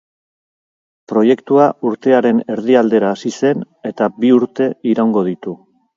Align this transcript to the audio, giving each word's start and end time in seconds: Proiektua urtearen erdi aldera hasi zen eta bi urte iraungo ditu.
Proiektua 1.13 1.67
urtearen 1.91 2.41
erdi 2.55 2.79
aldera 2.81 3.11
hasi 3.17 3.35
zen 3.43 3.63
eta 3.91 4.09
bi 4.25 4.33
urte 4.41 4.69
iraungo 4.95 5.29
ditu. 5.29 5.55